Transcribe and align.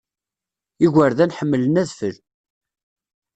Igerdan 0.85 1.35
ḥemmlen 1.37 1.79
adfel. 1.83 2.15